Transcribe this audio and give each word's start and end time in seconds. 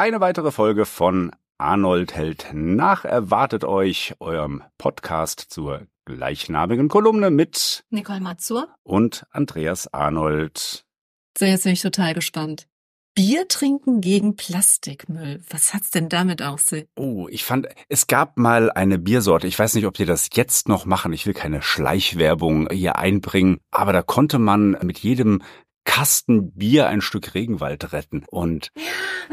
Eine 0.00 0.20
weitere 0.20 0.52
Folge 0.52 0.86
von 0.86 1.32
Arnold 1.58 2.14
hält 2.14 2.50
nach 2.52 3.04
erwartet 3.04 3.64
euch 3.64 4.14
eurem 4.20 4.62
Podcast 4.78 5.40
zur 5.48 5.88
gleichnamigen 6.04 6.88
Kolumne 6.88 7.32
mit 7.32 7.84
Nicole 7.90 8.20
Mazur 8.20 8.68
und 8.84 9.26
Andreas 9.32 9.92
Arnold. 9.92 10.86
So, 11.36 11.46
jetzt 11.46 11.64
bin 11.64 11.72
ich 11.72 11.82
total 11.82 12.14
gespannt. 12.14 12.68
Bier 13.16 13.48
trinken 13.48 14.00
gegen 14.00 14.36
Plastikmüll. 14.36 15.42
Was 15.50 15.74
hat's 15.74 15.90
denn 15.90 16.08
damit 16.08 16.42
auf 16.42 16.60
sich? 16.60 16.86
Oh, 16.96 17.26
ich 17.28 17.42
fand, 17.42 17.66
es 17.88 18.06
gab 18.06 18.38
mal 18.38 18.70
eine 18.70 19.00
Biersorte. 19.00 19.48
Ich 19.48 19.58
weiß 19.58 19.74
nicht, 19.74 19.86
ob 19.86 19.94
die 19.94 20.04
das 20.04 20.28
jetzt 20.32 20.68
noch 20.68 20.86
machen. 20.86 21.12
Ich 21.12 21.26
will 21.26 21.34
keine 21.34 21.60
Schleichwerbung 21.60 22.68
hier 22.70 22.94
einbringen. 22.94 23.58
Aber 23.72 23.92
da 23.92 24.02
konnte 24.02 24.38
man 24.38 24.78
mit 24.84 25.00
jedem 25.00 25.42
Kasten 25.88 26.52
Bier 26.52 26.86
ein 26.86 27.00
Stück 27.00 27.34
Regenwald 27.34 27.94
retten. 27.94 28.22
Und, 28.28 28.72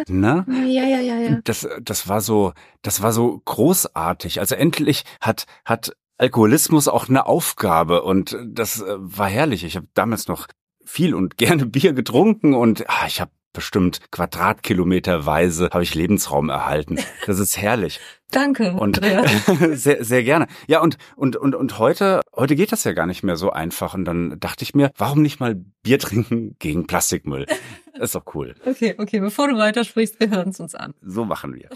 ne? 0.08 0.46
Ja, 0.66 0.86
ja, 0.86 1.02
ja, 1.02 1.20
ja. 1.20 1.42
Das, 1.44 1.68
das 1.82 2.08
war 2.08 2.22
so, 2.22 2.54
das 2.82 3.02
war 3.02 3.12
so 3.12 3.42
großartig. 3.44 4.40
Also 4.40 4.56
endlich 4.56 5.04
hat, 5.20 5.48
hat 5.66 5.98
Alkoholismus 6.18 6.88
auch 6.88 7.10
eine 7.10 7.26
Aufgabe 7.26 8.04
und 8.04 8.38
das 8.48 8.80
äh, 8.80 8.96
war 8.98 9.28
herrlich. 9.28 9.66
Ich 9.66 9.76
habe 9.76 9.90
damals 9.96 10.30
noch 10.30 10.48
viel 10.86 11.14
und 11.14 11.38
gerne 11.38 11.66
Bier 11.66 11.92
getrunken 11.92 12.54
und 12.54 12.90
ah, 12.90 13.06
ich 13.06 13.20
habe 13.20 13.32
bestimmt 13.56 14.00
Quadratkilometerweise 14.12 15.70
habe 15.74 15.84
ich 15.84 15.96
Lebensraum 15.96 16.50
erhalten. 16.50 17.00
Das 17.26 17.40
ist 17.40 17.58
herrlich. 17.58 18.00
Danke. 18.32 18.74
Und 18.74 19.02
sehr, 19.72 20.04
sehr 20.04 20.24
gerne. 20.24 20.48
Ja, 20.68 20.82
und, 20.82 20.98
und, 21.16 21.36
und, 21.36 21.56
und 21.56 21.80
heute, 21.80 22.22
heute 22.36 22.56
geht 22.56 22.72
das 22.72 22.84
ja 22.84 22.94
gar 22.94 23.08
nicht 23.08 23.24
mehr 23.24 23.38
so 23.38 23.52
einfach. 23.52 23.94
Und 23.94 24.06
dann 24.06 24.40
dachte 24.40 24.64
ich 24.64 24.76
mir, 24.76 24.92
warum 24.98 25.22
nicht 25.22 25.40
mal 25.40 25.56
Bier 25.82 26.00
trinken 26.00 26.56
gegen 26.60 26.86
Plastikmüll? 26.86 27.46
Das 27.94 28.10
ist 28.10 28.16
doch 28.16 28.36
cool. 28.36 28.56
Okay, 28.66 28.96
okay, 28.98 29.20
bevor 29.20 29.48
du 29.48 29.58
weitersprichst, 29.58 30.20
wir 30.20 30.30
hören 30.30 30.50
es 30.50 30.60
uns 30.60 30.76
an. 30.76 30.94
So 31.02 31.26
machen 31.26 31.56
wir. 31.56 31.70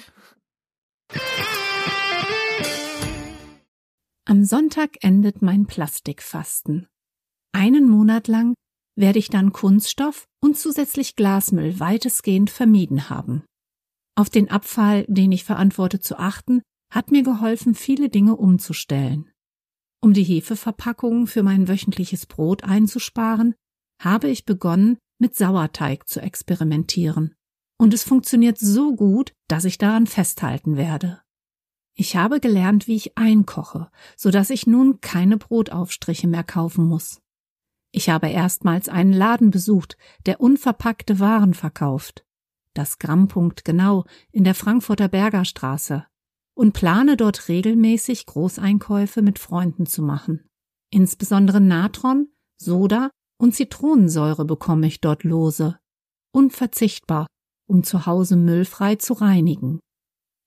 Am 4.25 4.43
Sonntag 4.43 4.97
endet 5.01 5.41
mein 5.41 5.65
Plastikfasten. 5.65 6.87
Einen 7.51 7.89
Monat 7.89 8.27
lang 8.27 8.53
werde 8.99 9.19
ich 9.19 9.29
dann 9.29 9.53
Kunststoff 9.53 10.27
und 10.41 10.57
zusätzlich 10.57 11.15
Glasmüll 11.15 11.79
weitestgehend 11.79 12.49
vermieden 12.49 13.09
haben. 13.09 13.43
Auf 14.15 14.29
den 14.29 14.49
Abfall, 14.51 15.05
den 15.07 15.31
ich 15.31 15.45
verantworte, 15.45 15.99
zu 15.99 16.19
achten, 16.19 16.61
hat 16.91 17.11
mir 17.11 17.23
geholfen, 17.23 17.75
viele 17.75 18.09
Dinge 18.09 18.35
umzustellen. 18.35 19.31
Um 20.01 20.13
die 20.13 20.23
Hefeverpackungen 20.23 21.27
für 21.27 21.43
mein 21.43 21.67
wöchentliches 21.67 22.25
Brot 22.25 22.63
einzusparen, 22.63 23.55
habe 24.01 24.29
ich 24.29 24.45
begonnen, 24.45 24.97
mit 25.19 25.35
Sauerteig 25.35 26.07
zu 26.07 26.21
experimentieren. 26.21 27.35
Und 27.77 27.93
es 27.93 28.03
funktioniert 28.03 28.57
so 28.57 28.95
gut, 28.95 29.33
dass 29.47 29.65
ich 29.65 29.77
daran 29.77 30.07
festhalten 30.07 30.75
werde. 30.77 31.21
Ich 31.95 32.15
habe 32.15 32.39
gelernt, 32.39 32.87
wie 32.87 32.95
ich 32.95 33.17
einkoche, 33.17 33.91
so 34.15 34.31
dass 34.31 34.49
ich 34.49 34.67
nun 34.67 35.01
keine 35.01 35.37
Brotaufstriche 35.37 36.27
mehr 36.27 36.43
kaufen 36.43 36.85
muss. 36.85 37.21
Ich 37.91 38.09
habe 38.09 38.29
erstmals 38.29 38.87
einen 38.87 39.13
Laden 39.13 39.51
besucht, 39.51 39.97
der 40.25 40.41
unverpackte 40.41 41.19
Waren 41.19 41.53
verkauft. 41.53 42.25
Das 42.75 42.99
Grammpunkt 42.99 43.65
genau 43.65 44.05
in 44.31 44.43
der 44.43 44.55
Frankfurter 44.55 45.07
Bergerstraße. 45.07 46.05
Und 46.55 46.73
plane 46.73 47.17
dort 47.17 47.47
regelmäßig 47.47 48.25
Großeinkäufe 48.25 49.21
mit 49.21 49.39
Freunden 49.39 49.85
zu 49.85 50.01
machen. 50.01 50.45
Insbesondere 50.91 51.61
Natron, 51.61 52.27
Soda 52.61 53.11
und 53.39 53.55
Zitronensäure 53.55 54.45
bekomme 54.45 54.87
ich 54.87 55.01
dort 55.01 55.23
lose. 55.23 55.79
Unverzichtbar, 56.31 57.27
um 57.67 57.83
zu 57.83 58.05
Hause 58.05 58.35
müllfrei 58.35 58.95
zu 58.95 59.13
reinigen. 59.13 59.79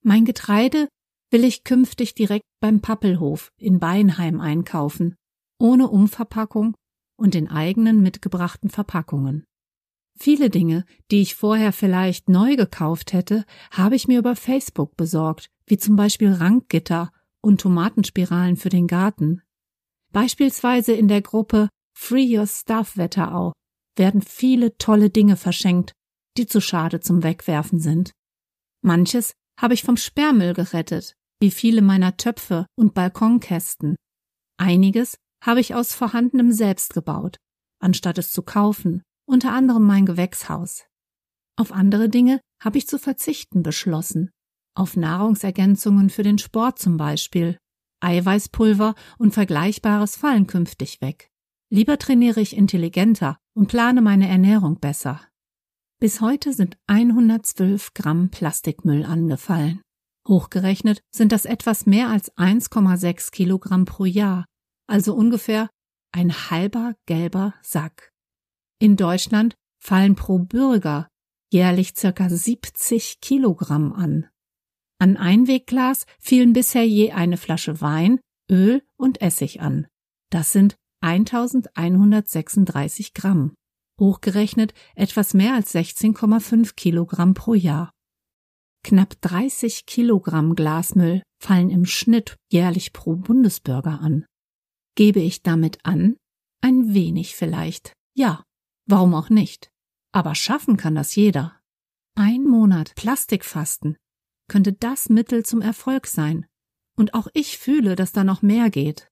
Mein 0.05 0.25
Getreide 0.25 0.89
will 1.31 1.45
ich 1.45 1.65
künftig 1.65 2.15
direkt 2.15 2.45
beim 2.61 2.81
Pappelhof 2.81 3.49
in 3.57 3.79
Beinheim 3.79 4.41
einkaufen, 4.41 5.15
ohne 5.59 5.89
Umverpackung 5.89 6.75
und 7.23 7.37
in 7.37 7.49
eigenen 7.49 8.03
mitgebrachten 8.03 8.69
Verpackungen. 8.69 9.45
Viele 10.19 10.51
Dinge, 10.51 10.85
die 11.11 11.23
ich 11.23 11.37
vorher 11.37 11.73
vielleicht 11.73 12.29
neu 12.29 12.57
gekauft 12.57 13.13
hätte, 13.13 13.45
habe 13.71 13.95
ich 13.95 14.09
mir 14.09 14.19
über 14.19 14.35
Facebook 14.35 14.97
besorgt, 14.97 15.49
wie 15.67 15.79
zum 15.79 15.95
Beispiel 15.95 16.33
Rankgitter 16.33 17.13
und 17.41 17.61
Tomatenspiralen 17.61 18.57
für 18.57 18.71
den 18.71 18.89
Garten. 18.89 19.41
Beispielsweise 20.13 20.93
in 20.93 21.07
der 21.07 21.23
Gruppe 21.23 21.69
Free 21.97 22.37
Your 22.37 22.47
Stuff 22.49 22.97
Wetterau 22.97 23.53
werden 23.97 24.21
viele 24.21 24.77
tolle 24.77 25.09
Dinge 25.09 25.37
verschenkt, 25.37 25.93
die 26.37 26.47
zu 26.47 26.61
schade 26.61 27.01
zum 27.01 27.23
Wegwerfen 27.23 27.79
sind. 27.79 28.13
Manches 28.83 29.33
habe 29.61 29.75
ich 29.75 29.85
vom 29.85 29.97
Sperrmüll 29.97 30.55
gerettet, 30.55 31.15
wie 31.41 31.53
viele 31.53 31.83
meiner 31.83 32.17
Töpfe 32.17 32.67
und 32.77 32.95
Balkonkästen. 32.95 33.95
Einiges 34.59 35.19
habe 35.43 35.61
ich 35.61 35.75
aus 35.75 35.93
vorhandenem 35.93 36.53
selbst 36.53 36.95
gebaut, 36.95 37.37
anstatt 37.81 38.17
es 38.17 38.33
zu 38.33 38.43
kaufen, 38.43 39.03
unter 39.27 39.53
anderem 39.53 39.85
mein 39.85 40.07
Gewächshaus. 40.07 40.87
Auf 41.57 41.73
andere 41.73 42.09
Dinge 42.09 42.41
habe 42.63 42.79
ich 42.79 42.87
zu 42.87 42.99
verzichten 42.99 43.63
beschlossen, 43.63 44.31
auf 44.75 44.97
Nahrungsergänzungen 44.97 46.09
für 46.09 46.23
den 46.23 46.39
Sport 46.39 46.79
zum 46.79 46.97
Beispiel. 46.97 47.59
Eiweißpulver 48.01 48.95
und 49.19 49.35
Vergleichbares 49.35 50.17
fallen 50.17 50.47
künftig 50.47 51.01
weg. 51.01 51.29
Lieber 51.71 51.99
trainiere 51.99 52.41
ich 52.41 52.57
intelligenter 52.57 53.39
und 53.55 53.69
plane 53.69 54.01
meine 54.01 54.29
Ernährung 54.29 54.79
besser. 54.81 55.21
Bis 56.01 56.21
heute 56.21 56.53
sind 56.53 56.77
112 56.87 57.95
Gramm 57.95 58.31
Plastikmüll 58.31 59.05
angefallen. 59.05 59.81
Hochgerechnet 60.27 61.01
sind 61.15 61.33
das 61.33 61.45
etwas 61.45 61.87
mehr 61.87 62.09
als 62.09 62.33
1,6 62.37 63.31
Kilogramm 63.31 63.85
pro 63.85 64.05
Jahr 64.05 64.47
also 64.93 65.15
ungefähr 65.15 65.71
ein 66.13 66.51
halber 66.51 66.95
gelber 67.07 67.55
Sack. 67.63 68.13
In 68.79 68.97
Deutschland 68.97 69.55
fallen 69.83 70.17
pro 70.17 70.39
Bürger 70.39 71.09
jährlich 71.51 71.95
circa 71.97 72.29
70 72.29 73.23
Kilogramm 73.23 73.95
an. 73.95 74.29
An 74.99 75.17
Einwegglas 75.17 76.05
fielen 76.21 76.53
bisher 76.53 76.87
je 76.87 77.13
eine 77.13 77.39
Flasche 77.39 77.81
Wein, 77.81 78.21
Öl 78.51 78.83
und 78.99 79.23
Essig 79.23 79.63
an. 79.63 79.87
Das 80.31 80.53
sind 80.53 80.77
1136 81.01 83.15
Gramm. 83.15 83.55
Hochgerechnet 83.99 84.75
etwas 84.95 85.33
mehr 85.33 85.55
als 85.55 85.75
16,5 85.75 86.75
Kilogramm 86.75 87.33
pro 87.33 87.55
Jahr. 87.55 87.95
Knapp 88.85 89.19
30 89.23 89.87
Kilogramm 89.87 90.55
Glasmüll 90.55 91.23
fallen 91.43 91.71
im 91.71 91.87
Schnitt 91.87 92.37
jährlich 92.51 92.93
pro 92.93 93.17
Bundesbürger 93.17 93.99
an. 94.01 94.27
Gebe 94.95 95.21
ich 95.21 95.43
damit 95.43 95.79
an? 95.85 96.17
Ein 96.61 96.95
wenig 96.95 97.35
vielleicht. 97.35 97.93
Ja, 98.15 98.45
warum 98.87 99.15
auch 99.15 99.31
nicht? 99.31 99.71
Aber 100.13 100.35
schaffen 100.35 100.77
kann 100.77 100.95
das 100.95 101.15
jeder. 101.17 101.59
Ein 102.15 102.45
Monat 102.45 102.95
Plastikfasten 102.95 103.97
könnte 104.49 104.75
das 104.75 105.09
Mittel 105.09 105.45
zum 105.45 105.63
Erfolg 105.63 106.07
sein. 106.07 106.47
Und 106.97 107.15
auch 107.15 107.29
ich 107.33 107.57
fühle, 107.57 107.97
dass 107.97 108.13
da 108.13 108.23
noch 108.23 108.43
mehr 108.43 108.69
geht. 108.69 109.09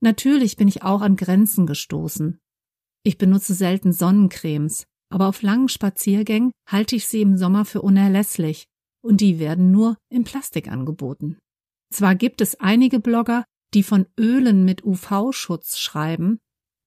Natürlich 0.00 0.56
bin 0.56 0.68
ich 0.68 0.82
auch 0.82 1.00
an 1.00 1.16
Grenzen 1.16 1.66
gestoßen. 1.66 2.38
Ich 3.02 3.16
benutze 3.16 3.54
selten 3.54 3.92
Sonnencremes, 3.92 4.84
aber 5.08 5.28
auf 5.28 5.40
langen 5.40 5.70
Spaziergängen 5.70 6.52
halte 6.68 6.96
ich 6.96 7.06
sie 7.06 7.22
im 7.22 7.38
Sommer 7.38 7.64
für 7.64 7.80
unerlässlich, 7.80 8.66
und 9.02 9.20
die 9.20 9.38
werden 9.38 9.70
nur 9.70 9.96
in 10.10 10.24
Plastik 10.24 10.68
angeboten. 10.68 11.38
Zwar 11.90 12.14
gibt 12.14 12.40
es 12.40 12.60
einige 12.60 13.00
Blogger, 13.00 13.44
die 13.74 13.82
von 13.82 14.06
Ölen 14.18 14.64
mit 14.64 14.84
UV-Schutz 14.84 15.78
schreiben, 15.78 16.38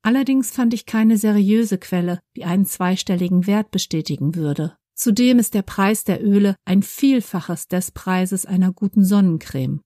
allerdings 0.03 0.51
fand 0.51 0.73
ich 0.73 0.85
keine 0.85 1.17
seriöse 1.17 1.77
Quelle, 1.77 2.19
die 2.35 2.45
einen 2.45 2.65
zweistelligen 2.65 3.47
Wert 3.47 3.71
bestätigen 3.71 4.35
würde. 4.35 4.75
Zudem 4.95 5.39
ist 5.39 5.53
der 5.53 5.61
Preis 5.61 6.03
der 6.03 6.23
Öle 6.23 6.55
ein 6.65 6.83
Vielfaches 6.83 7.67
des 7.67 7.91
Preises 7.91 8.45
einer 8.45 8.73
guten 8.73 9.05
Sonnencreme. 9.05 9.81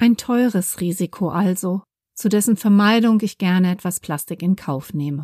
Ein 0.00 0.16
teures 0.16 0.80
Risiko 0.80 1.28
also, 1.28 1.82
zu 2.14 2.28
dessen 2.28 2.56
Vermeidung 2.56 3.20
ich 3.22 3.38
gerne 3.38 3.70
etwas 3.70 4.00
Plastik 4.00 4.42
in 4.42 4.56
Kauf 4.56 4.92
nehme. 4.92 5.22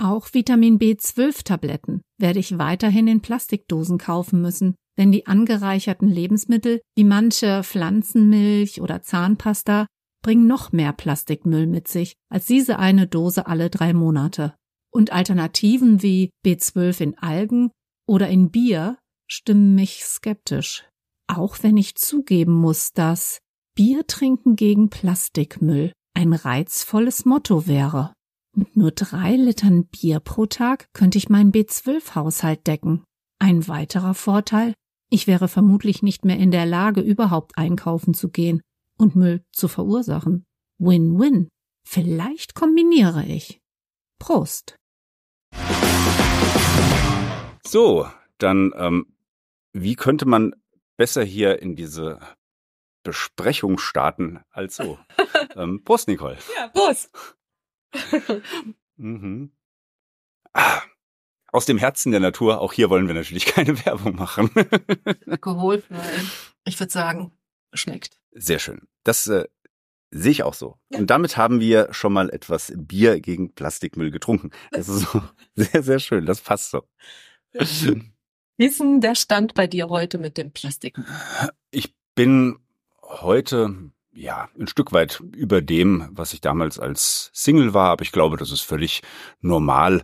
Auch 0.00 0.32
Vitamin 0.32 0.78
B12 0.78 1.44
Tabletten 1.44 2.02
werde 2.18 2.38
ich 2.38 2.58
weiterhin 2.58 3.08
in 3.08 3.20
Plastikdosen 3.20 3.98
kaufen 3.98 4.40
müssen, 4.40 4.74
denn 4.98 5.12
die 5.12 5.26
angereicherten 5.26 6.08
Lebensmittel 6.08 6.80
wie 6.96 7.04
manche 7.04 7.62
Pflanzenmilch 7.62 8.80
oder 8.80 9.02
Zahnpasta 9.02 9.86
bringen 10.22 10.46
noch 10.46 10.72
mehr 10.72 10.92
Plastikmüll 10.92 11.66
mit 11.66 11.88
sich 11.88 12.14
als 12.30 12.46
diese 12.46 12.78
eine 12.78 13.06
Dose 13.06 13.46
alle 13.46 13.68
drei 13.68 13.92
Monate. 13.92 14.54
Und 14.90 15.12
Alternativen 15.12 16.02
wie 16.02 16.30
B12 16.44 17.00
in 17.00 17.18
Algen 17.18 17.70
oder 18.06 18.28
in 18.28 18.50
Bier 18.50 18.98
stimmen 19.26 19.74
mich 19.74 20.04
skeptisch. 20.04 20.84
Auch 21.26 21.56
wenn 21.62 21.76
ich 21.76 21.96
zugeben 21.96 22.54
muss, 22.54 22.92
dass 22.92 23.38
Bier 23.74 24.06
trinken 24.06 24.56
gegen 24.56 24.90
Plastikmüll 24.90 25.92
ein 26.14 26.32
reizvolles 26.32 27.24
Motto 27.24 27.66
wäre. 27.66 28.12
Mit 28.54 28.76
nur 28.76 28.90
drei 28.90 29.34
Litern 29.36 29.86
Bier 29.86 30.20
pro 30.20 30.44
Tag 30.44 30.86
könnte 30.92 31.16
ich 31.16 31.30
meinen 31.30 31.52
B12-Haushalt 31.52 32.66
decken. 32.66 33.02
Ein 33.38 33.66
weiterer 33.66 34.14
Vorteil, 34.14 34.74
Ich 35.08 35.26
wäre 35.26 35.48
vermutlich 35.48 36.02
nicht 36.02 36.24
mehr 36.24 36.38
in 36.38 36.50
der 36.50 36.64
Lage, 36.64 37.02
überhaupt 37.02 37.58
einkaufen 37.58 38.14
zu 38.14 38.30
gehen 38.30 38.62
und 38.98 39.16
Müll 39.16 39.44
zu 39.52 39.68
verursachen. 39.68 40.44
Win-win. 40.78 41.48
Vielleicht 41.86 42.54
kombiniere 42.54 43.24
ich. 43.24 43.60
Prost. 44.18 44.76
So, 47.66 48.08
dann 48.38 48.72
ähm, 48.76 49.16
wie 49.72 49.96
könnte 49.96 50.26
man 50.26 50.54
besser 50.96 51.24
hier 51.24 51.60
in 51.60 51.76
diese 51.76 52.20
Besprechung 53.02 53.78
starten 53.78 54.40
als 54.50 54.76
so? 54.76 54.98
ähm, 55.56 55.82
Prost, 55.84 56.08
Nicole. 56.08 56.38
Ja, 56.56 56.68
Prost. 56.68 57.10
mhm. 58.96 59.52
ah, 60.54 60.82
aus 61.52 61.66
dem 61.66 61.78
Herzen 61.78 62.12
der 62.12 62.20
Natur, 62.20 62.60
auch 62.60 62.72
hier 62.72 62.88
wollen 62.88 63.06
wir 63.06 63.14
natürlich 63.14 63.44
keine 63.44 63.78
Werbung 63.84 64.16
machen. 64.16 64.50
Alkoholfrei. 65.26 66.22
Ich 66.64 66.80
würde 66.80 66.92
sagen, 66.92 67.32
schmeckt. 67.74 68.21
Sehr 68.32 68.58
schön. 68.58 68.82
Das 69.04 69.26
äh, 69.26 69.46
sehe 70.10 70.32
ich 70.32 70.42
auch 70.42 70.54
so. 70.54 70.78
Und 70.90 71.08
damit 71.08 71.36
haben 71.36 71.60
wir 71.60 71.92
schon 71.92 72.12
mal 72.12 72.30
etwas 72.30 72.72
Bier 72.76 73.20
gegen 73.20 73.54
Plastikmüll 73.54 74.10
getrunken. 74.10 74.50
Das 74.70 74.88
ist 74.88 75.10
so 75.10 75.22
sehr, 75.54 75.82
sehr 75.82 75.98
schön. 75.98 76.26
Das 76.26 76.40
passt 76.40 76.70
so. 76.70 76.82
Wie 77.52 78.66
ist 78.66 78.80
denn 78.80 79.00
der 79.00 79.14
Stand 79.14 79.54
bei 79.54 79.66
dir 79.66 79.88
heute 79.88 80.18
mit 80.18 80.38
dem 80.38 80.52
Plastikmüll? 80.52 81.06
Ich 81.70 81.94
bin 82.14 82.58
heute 83.02 83.92
ja, 84.14 84.48
ein 84.58 84.66
Stück 84.66 84.92
weit 84.92 85.20
über 85.34 85.62
dem, 85.62 86.08
was 86.10 86.34
ich 86.34 86.40
damals 86.40 86.78
als 86.78 87.30
Single 87.32 87.72
war, 87.72 87.90
aber 87.90 88.02
ich 88.02 88.12
glaube, 88.12 88.36
das 88.36 88.52
ist 88.52 88.60
völlig 88.60 89.02
normal. 89.40 90.02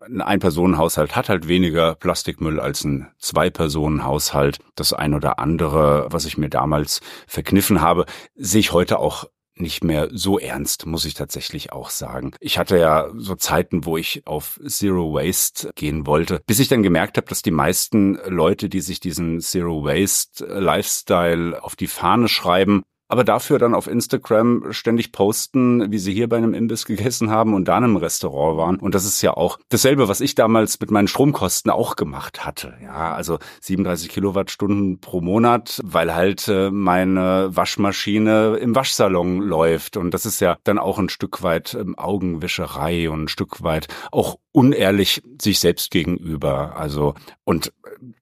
Ein 0.00 0.20
Ein-Personen-Haushalt 0.20 1.16
hat 1.16 1.28
halt 1.28 1.48
weniger 1.48 1.94
Plastikmüll 1.94 2.60
als 2.60 2.84
ein 2.84 3.10
Zwei-Personen-Haushalt. 3.18 4.58
Das 4.74 4.92
ein 4.92 5.14
oder 5.14 5.38
andere, 5.38 6.08
was 6.10 6.24
ich 6.24 6.38
mir 6.38 6.48
damals 6.48 7.00
verkniffen 7.26 7.80
habe, 7.80 8.06
sehe 8.34 8.60
ich 8.60 8.72
heute 8.72 8.98
auch 8.98 9.26
nicht 9.56 9.84
mehr 9.84 10.08
so 10.12 10.38
ernst, 10.38 10.86
muss 10.86 11.04
ich 11.04 11.14
tatsächlich 11.14 11.72
auch 11.72 11.90
sagen. 11.90 12.32
Ich 12.40 12.58
hatte 12.58 12.78
ja 12.78 13.08
so 13.16 13.34
Zeiten, 13.34 13.84
wo 13.84 13.96
ich 13.96 14.26
auf 14.26 14.58
Zero 14.66 15.14
Waste 15.14 15.70
gehen 15.74 16.06
wollte, 16.06 16.40
bis 16.46 16.58
ich 16.58 16.68
dann 16.68 16.82
gemerkt 16.82 17.16
habe, 17.16 17.28
dass 17.28 17.42
die 17.42 17.50
meisten 17.50 18.18
Leute, 18.26 18.68
die 18.68 18.80
sich 18.80 19.00
diesen 19.00 19.40
Zero 19.40 19.84
Waste 19.84 20.44
Lifestyle 20.44 21.62
auf 21.62 21.76
die 21.76 21.86
Fahne 21.86 22.28
schreiben, 22.28 22.82
aber 23.14 23.22
dafür 23.22 23.60
dann 23.60 23.76
auf 23.76 23.86
Instagram 23.86 24.72
ständig 24.72 25.12
posten, 25.12 25.92
wie 25.92 25.98
sie 25.98 26.12
hier 26.12 26.28
bei 26.28 26.36
einem 26.36 26.52
Imbiss 26.52 26.84
gegessen 26.84 27.30
haben 27.30 27.54
und 27.54 27.68
da 27.68 27.78
in 27.78 27.84
einem 27.84 27.96
Restaurant 27.96 28.58
waren. 28.58 28.76
Und 28.80 28.96
das 28.96 29.04
ist 29.04 29.22
ja 29.22 29.34
auch 29.34 29.60
dasselbe, 29.68 30.08
was 30.08 30.20
ich 30.20 30.34
damals 30.34 30.80
mit 30.80 30.90
meinen 30.90 31.06
Stromkosten 31.06 31.70
auch 31.70 31.94
gemacht 31.94 32.44
hatte. 32.44 32.74
Ja, 32.82 33.14
also 33.14 33.38
37 33.60 34.08
Kilowattstunden 34.08 34.98
pro 34.98 35.20
Monat, 35.20 35.80
weil 35.84 36.12
halt 36.12 36.48
äh, 36.48 36.72
meine 36.72 37.50
Waschmaschine 37.54 38.56
im 38.56 38.74
Waschsalon 38.74 39.42
läuft. 39.42 39.96
Und 39.96 40.10
das 40.10 40.26
ist 40.26 40.40
ja 40.40 40.56
dann 40.64 40.80
auch 40.80 40.98
ein 40.98 41.08
Stück 41.08 41.44
weit 41.44 41.74
ähm, 41.74 41.96
Augenwischerei 41.96 43.08
und 43.10 43.22
ein 43.22 43.28
Stück 43.28 43.62
weit 43.62 43.86
auch 44.10 44.38
unehrlich 44.50 45.22
sich 45.40 45.60
selbst 45.60 45.92
gegenüber. 45.92 46.74
Also, 46.76 47.14
und 47.44 47.72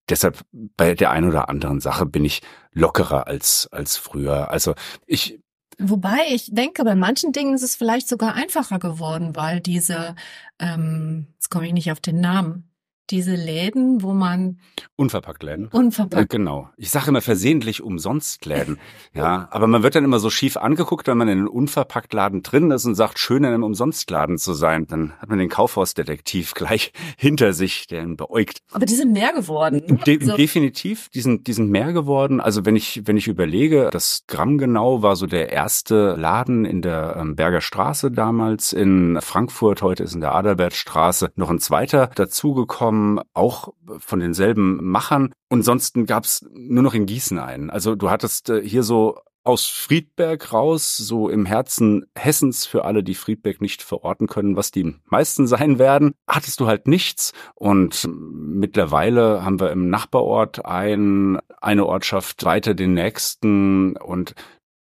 deshalb 0.08 0.44
bei 0.52 0.94
der 0.94 1.10
einen 1.10 1.28
oder 1.28 1.49
anderen 1.49 1.81
Sache 1.81 2.06
bin 2.06 2.25
ich 2.25 2.43
lockerer 2.72 3.26
als, 3.26 3.69
als 3.70 3.96
früher. 3.96 4.50
Also 4.50 4.75
ich, 5.06 5.40
Wobei 5.78 6.19
ich 6.28 6.50
denke, 6.52 6.84
bei 6.84 6.94
manchen 6.94 7.32
Dingen 7.32 7.54
ist 7.54 7.62
es 7.62 7.76
vielleicht 7.76 8.08
sogar 8.08 8.34
einfacher 8.34 8.78
geworden, 8.78 9.34
weil 9.34 9.60
diese, 9.60 10.14
ähm, 10.58 11.28
jetzt 11.34 11.50
komme 11.50 11.66
ich 11.66 11.72
nicht 11.72 11.90
auf 11.90 12.00
den 12.00 12.20
Namen, 12.20 12.71
diese 13.10 13.34
Läden, 13.34 14.02
wo 14.02 14.14
man 14.14 14.58
unverpackt 14.96 15.43
Läden. 15.43 15.66
Unverpackt. 15.66 16.31
genau. 16.31 16.70
Ich 16.76 16.90
sage 16.90 17.08
immer 17.08 17.20
versehentlich 17.20 17.82
umsonst 17.82 18.46
Läden. 18.46 18.78
ja, 19.14 19.49
aber 19.50 19.66
man 19.66 19.82
wird 19.82 19.94
dann 19.94 20.04
immer 20.04 20.19
so 20.19 20.31
schief 20.31 20.56
angeguckt, 20.56 21.06
wenn 21.06 21.19
man 21.19 21.28
in 21.28 21.38
einem 21.38 21.49
unverpackt 21.49 22.12
Laden 22.12 22.43
drin 22.43 22.70
ist 22.70 22.87
und 22.87 22.94
sagt, 22.94 23.19
schön 23.19 23.44
in 23.44 23.52
einem 23.52 23.64
Umsonstladen 23.64 24.38
zu 24.38 24.54
sein. 24.54 24.87
Dann 24.87 25.12
hat 25.19 25.28
man 25.28 25.38
den 25.38 25.49
Kaufhausdetektiv 25.49 26.54
gleich 26.54 26.93
hinter 27.16 27.52
sich, 27.52 27.87
der 27.87 28.02
ihn 28.02 28.16
beäugt. 28.16 28.60
Aber 28.72 28.87
die 28.87 28.94
sind 28.94 29.12
mehr 29.12 29.32
geworden. 29.32 29.82
Ne? 29.87 29.98
De 30.06 30.20
also 30.20 30.37
definitiv, 30.37 31.08
die 31.10 31.20
sind, 31.20 31.46
die 31.46 31.52
sind 31.52 31.70
mehr 31.70 31.93
geworden. 31.93 32.40
Also 32.40 32.64
wenn 32.64 32.76
ich, 32.76 33.02
wenn 33.05 33.16
ich 33.16 33.28
überlege, 33.28 33.90
das 33.93 34.25
Gramm 34.26 34.58
genau 34.58 35.02
war 35.02 35.16
so 35.16 35.26
der 35.26 35.50
erste 35.52 36.14
Laden 36.14 36.64
in 36.64 36.82
der 36.82 37.16
ähm, 37.19 37.37
Berger 37.37 37.60
Straße 37.60 38.10
damals 38.10 38.72
in 38.72 39.19
Frankfurt. 39.20 39.82
Heute 39.82 40.05
ist 40.05 40.14
in 40.14 40.20
der 40.20 40.34
Adalbertstraße 40.34 41.32
noch 41.37 41.50
ein 41.50 41.58
zweiter 41.58 42.06
dazugekommen 42.14 42.91
auch 43.34 43.74
von 43.98 44.20
denselben 44.20 44.84
Machern. 44.84 45.32
Und 45.48 45.62
sonst 45.62 45.94
gab's 46.06 46.46
nur 46.52 46.82
noch 46.82 46.94
in 46.94 47.06
Gießen 47.06 47.38
einen. 47.38 47.70
Also 47.70 47.94
du 47.94 48.10
hattest 48.10 48.50
äh, 48.50 48.66
hier 48.66 48.82
so 48.82 49.18
aus 49.44 49.66
Friedberg 49.66 50.52
raus, 50.52 50.96
so 50.96 51.28
im 51.28 51.46
Herzen 51.46 52.06
Hessens 52.16 52.64
für 52.64 52.84
alle, 52.84 53.02
die 53.02 53.14
Friedberg 53.14 53.60
nicht 53.60 53.82
verorten 53.82 54.28
können, 54.28 54.56
was 54.56 54.70
die 54.70 54.94
meisten 55.06 55.46
sein 55.46 55.78
werden, 55.78 56.14
hattest 56.28 56.60
du 56.60 56.66
halt 56.66 56.86
nichts. 56.86 57.32
Und 57.54 58.08
mittlerweile 58.12 59.44
haben 59.44 59.58
wir 59.58 59.72
im 59.72 59.90
Nachbarort 59.90 60.64
ein, 60.64 61.40
eine 61.60 61.86
Ortschaft 61.86 62.44
weiter 62.44 62.74
den 62.74 62.94
nächsten 62.94 63.96
und 63.96 64.34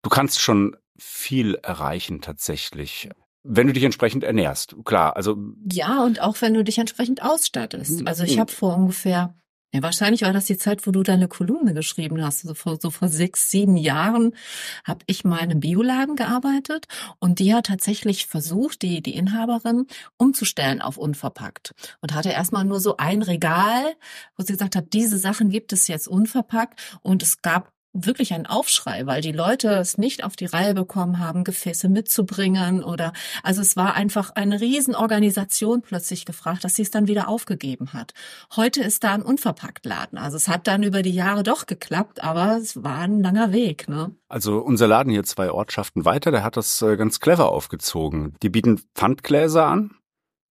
du 0.01 0.09
kannst 0.09 0.41
schon 0.41 0.75
viel 0.97 1.55
erreichen 1.55 2.19
tatsächlich 2.19 3.09
wenn 3.43 3.67
du 3.67 3.73
dich 3.73 3.83
entsprechend 3.83 4.23
ernährst. 4.23 4.75
Klar, 4.85 5.15
also 5.15 5.37
ja 5.71 6.03
und 6.03 6.21
auch 6.21 6.41
wenn 6.41 6.53
du 6.53 6.63
dich 6.63 6.77
entsprechend 6.77 7.23
ausstattest. 7.23 8.05
Also 8.07 8.23
ich 8.23 8.39
habe 8.39 8.51
vor 8.51 8.75
ungefähr 8.75 9.33
ja, 9.71 9.83
wahrscheinlich 9.83 10.23
war 10.23 10.33
das 10.33 10.45
die 10.45 10.57
Zeit, 10.57 10.87
wo 10.87 10.91
du 10.91 11.03
deine 11.03 11.27
Kolumne 11.27 11.75
geschrieben 11.75 12.23
hast. 12.23 12.43
Also 12.43 12.55
vor, 12.55 12.79
so 12.81 12.89
vor 12.89 13.07
sechs, 13.07 13.51
sieben 13.51 13.77
Jahren 13.77 14.35
habe 14.83 15.01
ich 15.05 15.23
mal 15.23 15.37
in 15.37 15.51
einem 15.51 15.59
Bioladen 15.59 16.15
gearbeitet 16.15 16.87
und 17.19 17.37
die 17.37 17.53
hat 17.53 17.67
tatsächlich 17.67 18.25
versucht, 18.25 18.81
die, 18.81 19.01
die 19.01 19.15
Inhaberin, 19.15 19.85
umzustellen 20.17 20.81
auf 20.81 20.97
unverpackt. 20.97 21.75
Und 22.01 22.15
hatte 22.15 22.29
erstmal 22.29 22.65
nur 22.65 22.79
so 22.79 22.97
ein 22.97 23.21
Regal, 23.21 23.93
wo 24.35 24.43
sie 24.43 24.53
gesagt 24.53 24.75
hat, 24.75 24.91
diese 24.93 25.19
Sachen 25.19 25.51
gibt 25.51 25.71
es 25.71 25.87
jetzt 25.87 26.07
unverpackt. 26.07 26.99
Und 27.03 27.21
es 27.21 27.43
gab 27.43 27.71
wirklich 27.93 28.33
ein 28.33 28.45
Aufschrei, 28.45 29.05
weil 29.05 29.21
die 29.21 29.31
Leute 29.31 29.69
es 29.69 29.97
nicht 29.97 30.23
auf 30.23 30.35
die 30.35 30.45
Reihe 30.45 30.73
bekommen 30.73 31.19
haben, 31.19 31.43
Gefäße 31.43 31.89
mitzubringen 31.89 32.83
oder 32.83 33.13
also 33.43 33.61
es 33.61 33.75
war 33.75 33.95
einfach 33.95 34.31
eine 34.35 34.61
Riesenorganisation 34.61 35.81
plötzlich 35.81 36.25
gefragt, 36.25 36.63
dass 36.63 36.75
sie 36.75 36.83
es 36.83 36.91
dann 36.91 37.07
wieder 37.07 37.27
aufgegeben 37.27 37.93
hat. 37.93 38.13
Heute 38.55 38.81
ist 38.81 39.03
da 39.03 39.13
ein 39.13 39.21
Unverpacktladen. 39.21 40.17
Also 40.17 40.37
es 40.37 40.47
hat 40.47 40.67
dann 40.67 40.83
über 40.83 41.01
die 41.01 41.13
Jahre 41.13 41.43
doch 41.43 41.65
geklappt, 41.65 42.23
aber 42.23 42.57
es 42.57 42.83
war 42.83 42.99
ein 42.99 43.21
langer 43.21 43.51
Weg. 43.51 43.89
Ne? 43.89 44.11
Also 44.27 44.59
unser 44.59 44.87
Laden 44.87 45.11
hier 45.11 45.23
zwei 45.23 45.51
Ortschaften 45.51 46.05
weiter, 46.05 46.31
der 46.31 46.43
hat 46.43 46.57
das 46.57 46.81
äh, 46.81 46.95
ganz 46.95 47.19
clever 47.19 47.49
aufgezogen. 47.49 48.35
Die 48.43 48.49
bieten 48.49 48.81
Pfandgläser 48.93 49.65
an, 49.65 49.91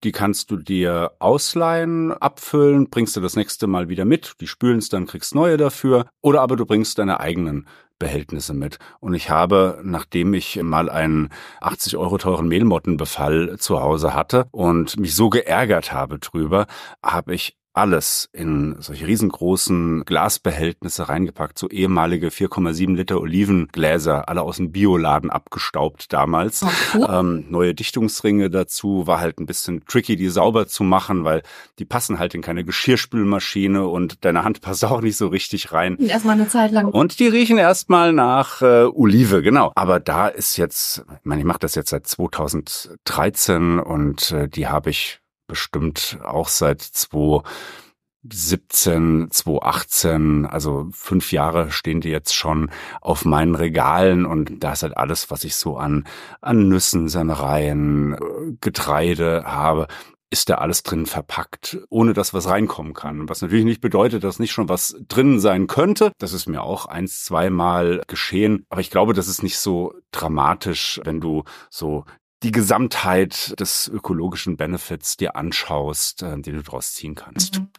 die 0.05 0.11
kannst 0.11 0.51
du 0.51 0.57
dir 0.57 1.13
ausleihen, 1.19 2.13
abfüllen, 2.13 2.89
bringst 2.89 3.15
du 3.15 3.21
das 3.21 3.35
nächste 3.35 3.65
Mal 3.65 3.89
wieder 3.89 4.05
mit, 4.05 4.35
die 4.39 4.47
spülen 4.47 4.77
es 4.77 4.89
dann, 4.89 5.07
kriegst 5.07 5.33
neue 5.33 5.57
dafür. 5.57 6.05
Oder 6.21 6.41
aber 6.41 6.55
du 6.55 6.65
bringst 6.65 6.99
deine 6.99 7.19
eigenen 7.19 7.67
Behältnisse 7.97 8.53
mit. 8.53 8.77
Und 8.99 9.15
ich 9.15 9.29
habe, 9.31 9.81
nachdem 9.83 10.33
ich 10.35 10.61
mal 10.61 10.89
einen 10.89 11.29
80 11.61 11.97
Euro 11.97 12.17
teuren 12.19 12.47
Mehlmottenbefall 12.47 13.57
zu 13.57 13.81
Hause 13.81 14.13
hatte 14.13 14.45
und 14.51 14.99
mich 14.99 15.15
so 15.15 15.29
geärgert 15.29 15.91
habe 15.91 16.19
drüber, 16.19 16.67
habe 17.01 17.33
ich 17.33 17.57
alles 17.75 18.29
in 18.31 18.75
solche 18.79 19.07
riesengroßen 19.07 20.05
Glasbehältnisse 20.05 21.09
reingepackt, 21.09 21.59
so 21.59 21.69
ehemalige 21.69 22.29
4,7 22.29 22.95
Liter 22.95 23.19
Olivengläser, 23.19 24.29
alle 24.29 24.41
aus 24.41 24.57
dem 24.57 24.71
Bioladen 24.71 25.29
abgestaubt 25.29 26.11
damals. 26.13 26.63
Oh, 26.97 27.05
ähm, 27.09 27.45
neue 27.49 27.73
Dichtungsringe 27.73 28.49
dazu, 28.49 29.07
war 29.07 29.19
halt 29.19 29.39
ein 29.39 29.45
bisschen 29.45 29.83
tricky, 29.85 30.15
die 30.15 30.29
sauber 30.29 30.67
zu 30.67 30.83
machen, 30.83 31.23
weil 31.23 31.41
die 31.79 31.85
passen 31.85 32.19
halt 32.19 32.33
in 32.33 32.41
keine 32.41 32.63
Geschirrspülmaschine 32.63 33.85
und 33.87 34.23
deine 34.23 34.43
Hand 34.43 34.61
passt 34.65 34.85
auch 34.85 35.01
nicht 35.01 35.17
so 35.17 35.27
richtig 35.27 35.71
rein. 35.71 35.97
Erstmal 35.99 36.35
eine 36.35 36.47
Zeit 36.47 36.71
lang. 36.71 36.87
Und 36.87 37.19
die 37.19 37.27
riechen 37.27 37.57
erstmal 37.57 38.13
nach 38.13 38.61
äh, 38.61 38.85
Olive, 38.85 39.41
genau. 39.41 39.71
Aber 39.75 39.99
da 39.99 40.27
ist 40.27 40.57
jetzt, 40.57 41.05
ich 41.09 41.25
meine, 41.25 41.41
ich 41.41 41.47
mache 41.47 41.59
das 41.59 41.75
jetzt 41.75 41.89
seit 41.89 42.07
2013 42.07 43.79
und 43.79 44.31
äh, 44.31 44.47
die 44.47 44.67
habe 44.67 44.89
ich 44.89 45.19
bestimmt 45.47 46.19
auch 46.23 46.47
seit 46.47 46.81
2017, 46.81 49.29
2018, 49.31 50.45
also 50.45 50.87
fünf 50.91 51.31
Jahre 51.31 51.71
stehen 51.71 52.01
die 52.01 52.09
jetzt 52.09 52.35
schon 52.35 52.69
auf 53.01 53.25
meinen 53.25 53.55
Regalen 53.55 54.25
und 54.25 54.63
da 54.63 54.73
ist 54.73 54.83
halt 54.83 54.97
alles, 54.97 55.31
was 55.31 55.43
ich 55.43 55.55
so 55.55 55.77
an, 55.77 56.05
an 56.41 56.67
Nüssen, 56.67 57.09
Sennereien, 57.09 58.17
Getreide 58.61 59.43
habe, 59.45 59.87
ist 60.35 60.49
da 60.49 60.55
alles 60.55 60.83
drin 60.83 61.05
verpackt, 61.05 61.77
ohne 61.89 62.13
dass 62.13 62.33
was 62.33 62.49
reinkommen 62.49 62.93
kann. 62.93 63.29
Was 63.29 63.41
natürlich 63.41 63.63
nicht 63.63 63.79
bedeutet, 63.79 64.23
dass 64.23 64.39
nicht 64.39 64.51
schon 64.51 64.67
was 64.67 64.97
drin 65.07 65.39
sein 65.39 65.67
könnte. 65.67 66.11
Das 66.17 66.33
ist 66.33 66.47
mir 66.47 66.61
auch 66.61 66.87
eins, 66.87 67.23
zweimal 67.23 68.01
geschehen. 68.07 68.65
Aber 68.69 68.81
ich 68.81 68.89
glaube, 68.89 69.13
das 69.13 69.27
ist 69.27 69.43
nicht 69.43 69.57
so 69.57 69.93
dramatisch, 70.11 70.99
wenn 71.05 71.21
du 71.21 71.43
so 71.69 72.03
die 72.45 72.51
Gesamtheit 72.51 73.59
des 73.59 73.87
ökologischen 73.87 74.55
Benefits 74.55 75.17
dir 75.17 75.35
anschaust, 75.35 76.21
äh, 76.21 76.39
den 76.39 76.55
du 76.55 76.61
daraus 76.61 76.93
ziehen 76.93 77.15
kannst. 77.15 77.59
Mhm. 77.59 77.69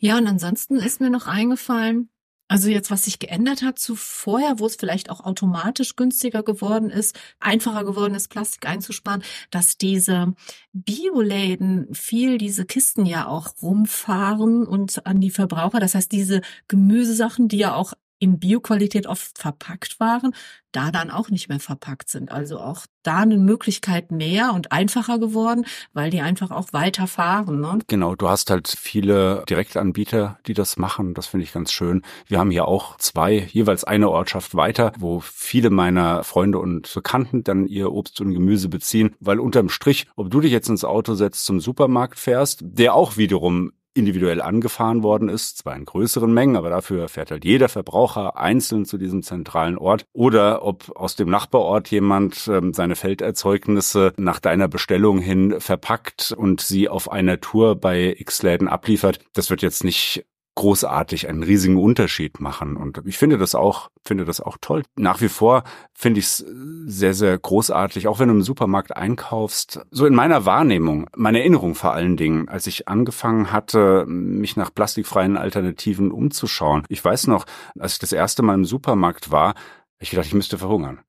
Ja, 0.00 0.18
und 0.18 0.26
ansonsten 0.26 0.76
ist 0.76 1.00
mir 1.00 1.08
noch 1.08 1.28
eingefallen, 1.28 2.10
Also 2.52 2.68
jetzt, 2.68 2.90
was 2.90 3.04
sich 3.04 3.18
geändert 3.18 3.62
hat 3.62 3.78
zu 3.78 3.94
vorher, 3.94 4.58
wo 4.58 4.66
es 4.66 4.76
vielleicht 4.76 5.08
auch 5.08 5.20
automatisch 5.20 5.96
günstiger 5.96 6.42
geworden 6.42 6.90
ist, 6.90 7.18
einfacher 7.40 7.82
geworden 7.82 8.14
ist, 8.14 8.28
Plastik 8.28 8.66
einzusparen, 8.68 9.22
dass 9.50 9.78
diese 9.78 10.34
Bioläden 10.74 11.94
viel 11.94 12.36
diese 12.36 12.66
Kisten 12.66 13.06
ja 13.06 13.26
auch 13.26 13.54
rumfahren 13.62 14.66
und 14.66 15.06
an 15.06 15.20
die 15.22 15.30
Verbraucher. 15.30 15.80
Das 15.80 15.94
heißt, 15.94 16.12
diese 16.12 16.42
Gemüsesachen, 16.68 17.48
die 17.48 17.56
ja 17.56 17.74
auch 17.74 17.94
in 18.22 18.38
Bioqualität 18.38 19.08
oft 19.08 19.36
verpackt 19.36 19.98
waren, 19.98 20.32
da 20.70 20.92
dann 20.92 21.10
auch 21.10 21.28
nicht 21.28 21.48
mehr 21.48 21.58
verpackt 21.58 22.08
sind. 22.08 22.30
Also 22.30 22.60
auch 22.60 22.86
da 23.02 23.18
eine 23.18 23.36
Möglichkeit 23.36 24.12
mehr 24.12 24.52
und 24.54 24.70
einfacher 24.70 25.18
geworden, 25.18 25.66
weil 25.92 26.10
die 26.10 26.20
einfach 26.20 26.52
auch 26.52 26.72
weiter 26.72 27.08
fahren. 27.08 27.60
Ne? 27.60 27.80
Genau, 27.88 28.14
du 28.14 28.28
hast 28.28 28.48
halt 28.48 28.68
viele 28.68 29.42
Direktanbieter, 29.48 30.38
die 30.46 30.54
das 30.54 30.76
machen. 30.76 31.14
Das 31.14 31.26
finde 31.26 31.44
ich 31.44 31.52
ganz 31.52 31.72
schön. 31.72 32.02
Wir 32.26 32.38
haben 32.38 32.52
hier 32.52 32.68
auch 32.68 32.96
zwei, 32.98 33.48
jeweils 33.50 33.82
eine 33.82 34.08
Ortschaft 34.08 34.54
weiter, 34.54 34.92
wo 34.96 35.18
viele 35.18 35.70
meiner 35.70 36.22
Freunde 36.22 36.60
und 36.60 36.94
Bekannten 36.94 37.42
dann 37.42 37.66
ihr 37.66 37.90
Obst 37.90 38.20
und 38.20 38.32
Gemüse 38.32 38.68
beziehen, 38.68 39.16
weil 39.18 39.40
unterm 39.40 39.68
Strich, 39.68 40.06
ob 40.14 40.30
du 40.30 40.40
dich 40.40 40.52
jetzt 40.52 40.68
ins 40.68 40.84
Auto 40.84 41.14
setzt, 41.14 41.44
zum 41.44 41.58
Supermarkt 41.58 42.20
fährst, 42.20 42.60
der 42.62 42.94
auch 42.94 43.16
wiederum 43.16 43.72
individuell 43.94 44.40
angefahren 44.40 45.02
worden 45.02 45.28
ist, 45.28 45.58
zwar 45.58 45.76
in 45.76 45.84
größeren 45.84 46.32
Mengen, 46.32 46.56
aber 46.56 46.70
dafür 46.70 47.08
fährt 47.08 47.30
halt 47.30 47.44
jeder 47.44 47.68
Verbraucher 47.68 48.36
einzeln 48.36 48.84
zu 48.84 48.98
diesem 48.98 49.22
zentralen 49.22 49.76
Ort. 49.76 50.04
Oder 50.12 50.64
ob 50.64 50.94
aus 50.96 51.16
dem 51.16 51.28
Nachbarort 51.28 51.90
jemand 51.90 52.48
ähm, 52.48 52.72
seine 52.72 52.96
Felderzeugnisse 52.96 54.12
nach 54.16 54.40
deiner 54.40 54.68
Bestellung 54.68 55.18
hin 55.18 55.60
verpackt 55.60 56.32
und 56.36 56.60
sie 56.60 56.88
auf 56.88 57.10
einer 57.10 57.40
Tour 57.40 57.76
bei 57.76 58.14
X-Läden 58.18 58.68
abliefert. 58.68 59.20
Das 59.34 59.50
wird 59.50 59.62
jetzt 59.62 59.84
nicht 59.84 60.24
großartig 60.54 61.28
einen 61.28 61.42
riesigen 61.42 61.78
Unterschied 61.78 62.40
machen. 62.40 62.76
Und 62.76 63.00
ich 63.06 63.16
finde 63.16 63.38
das 63.38 63.54
auch, 63.54 63.90
finde 64.04 64.24
das 64.24 64.40
auch 64.40 64.58
toll. 64.60 64.82
Nach 64.96 65.20
wie 65.20 65.28
vor 65.28 65.64
finde 65.94 66.20
ich 66.20 66.26
es 66.26 66.44
sehr, 66.86 67.14
sehr 67.14 67.38
großartig, 67.38 68.06
auch 68.06 68.18
wenn 68.18 68.28
du 68.28 68.34
im 68.34 68.42
Supermarkt 68.42 68.94
einkaufst. 68.94 69.80
So 69.90 70.04
in 70.06 70.14
meiner 70.14 70.44
Wahrnehmung, 70.44 71.08
meine 71.16 71.40
Erinnerung 71.40 71.74
vor 71.74 71.92
allen 71.92 72.16
Dingen, 72.16 72.48
als 72.48 72.66
ich 72.66 72.88
angefangen 72.88 73.50
hatte, 73.50 74.04
mich 74.06 74.56
nach 74.56 74.74
plastikfreien 74.74 75.36
Alternativen 75.36 76.10
umzuschauen. 76.10 76.84
Ich 76.88 77.02
weiß 77.02 77.28
noch, 77.28 77.46
als 77.78 77.94
ich 77.94 77.98
das 77.98 78.12
erste 78.12 78.42
Mal 78.42 78.54
im 78.54 78.64
Supermarkt 78.64 79.30
war, 79.30 79.54
ich 79.98 80.10
gedacht, 80.10 80.26
ich 80.26 80.34
müsste 80.34 80.58
verhungern. 80.58 81.00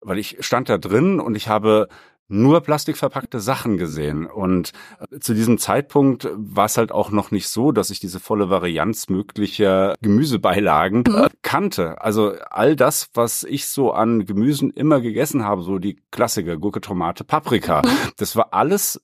Weil 0.00 0.18
ich 0.18 0.36
stand 0.40 0.68
da 0.68 0.78
drin 0.78 1.20
und 1.20 1.36
ich 1.36 1.48
habe 1.48 1.88
nur 2.32 2.62
plastikverpackte 2.62 3.40
Sachen 3.40 3.76
gesehen. 3.76 4.26
Und 4.26 4.72
äh, 5.10 5.18
zu 5.20 5.34
diesem 5.34 5.58
Zeitpunkt 5.58 6.28
war 6.34 6.64
es 6.64 6.78
halt 6.78 6.90
auch 6.90 7.10
noch 7.10 7.30
nicht 7.30 7.48
so, 7.48 7.72
dass 7.72 7.90
ich 7.90 8.00
diese 8.00 8.20
volle 8.20 8.48
Varianz 8.50 9.08
möglicher 9.08 9.94
Gemüsebeilagen 10.00 11.04
mhm. 11.06 11.28
kannte. 11.42 12.00
Also 12.00 12.34
all 12.50 12.74
das, 12.74 13.10
was 13.14 13.44
ich 13.44 13.68
so 13.68 13.92
an 13.92 14.24
Gemüsen 14.24 14.70
immer 14.70 15.00
gegessen 15.00 15.44
habe, 15.44 15.62
so 15.62 15.78
die 15.78 16.00
Klassiker, 16.10 16.56
Gurke, 16.56 16.80
Tomate, 16.80 17.24
Paprika, 17.24 17.82
mhm. 17.84 18.12
das 18.16 18.34
war 18.34 18.54
alles 18.54 19.00